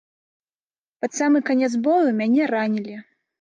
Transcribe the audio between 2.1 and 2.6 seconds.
мяне